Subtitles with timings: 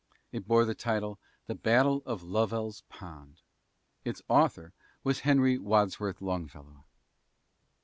[0.31, 3.43] It bore the title of "The Battle of Lovell's Pond."
[4.03, 6.85] Its author was Henry Wadsworth Longfellow.